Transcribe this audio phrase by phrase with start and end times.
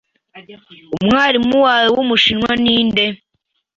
[0.97, 3.05] Umwarimu wawe wumushinwa ninde?